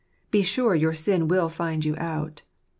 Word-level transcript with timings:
"Be 0.31 0.41
sure 0.41 0.73
your 0.73 0.95
sin 0.95 1.27
will 1.27 1.47
find 1.47 1.85
you 1.85 1.95
out." 1.97 2.41